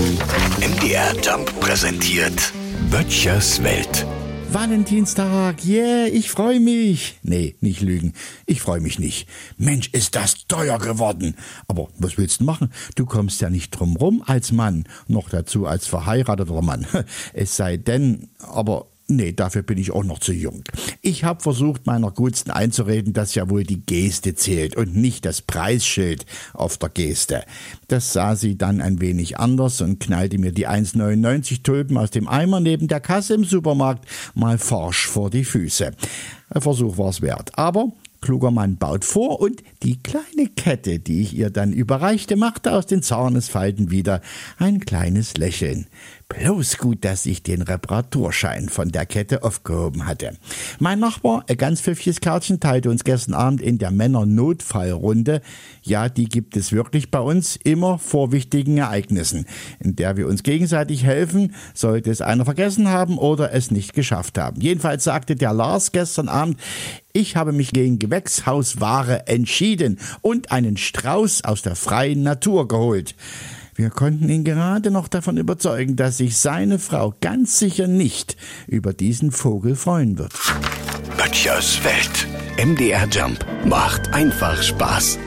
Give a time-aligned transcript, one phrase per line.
[0.00, 2.54] MDR Jump präsentiert
[2.90, 4.06] Böttchers Welt.
[4.50, 7.18] Valentinstag, yeah, ich freue mich.
[7.22, 8.14] Nee, nicht lügen.
[8.46, 9.28] Ich freue mich nicht.
[9.58, 11.36] Mensch, ist das teuer geworden.
[11.68, 12.72] Aber was willst du machen?
[12.94, 14.84] Du kommst ja nicht drum rum als Mann.
[15.06, 16.86] Noch dazu als verheirateter Mann.
[17.34, 20.62] Es sei denn, aber Nee, dafür bin ich auch noch zu jung.
[21.02, 25.42] Ich habe versucht, meiner Gutsten einzureden, dass ja wohl die Geste zählt und nicht das
[25.42, 27.42] Preisschild auf der Geste.
[27.88, 32.28] Das sah sie dann ein wenig anders und knallte mir die 1,99 Tulpen aus dem
[32.28, 35.90] Eimer neben der Kasse im Supermarkt mal forsch vor die Füße.
[36.50, 37.50] Ein Versuch war's wert.
[37.58, 42.72] Aber Kluger Mann baut vor und die kleine Kette, die ich ihr dann überreichte, machte
[42.72, 44.20] aus den Zornesfalten wieder
[44.58, 45.86] ein kleines Lächeln.
[46.30, 50.36] Bloß gut, dass ich den Reparaturschein von der Kette aufgehoben hatte.
[50.78, 55.42] Mein Nachbar, ein ganz pfiffiges Kärtchen, teilte uns gestern Abend in der Männer-Notfallrunde,
[55.82, 59.44] ja, die gibt es wirklich bei uns immer vor wichtigen Ereignissen,
[59.80, 64.38] in der wir uns gegenseitig helfen, sollte es einer vergessen haben oder es nicht geschafft
[64.38, 64.60] haben.
[64.60, 66.60] Jedenfalls sagte der Lars gestern Abend,
[67.12, 73.16] ich habe mich gegen Gewächshausware entschieden und einen Strauß aus der freien Natur geholt.
[73.80, 78.36] Wir konnten ihn gerade noch davon überzeugen, dass sich seine Frau ganz sicher nicht
[78.66, 80.34] über diesen Vogel freuen wird.
[81.16, 82.28] Böttchers Welt.
[82.62, 85.18] MDR Jump macht einfach Spaß.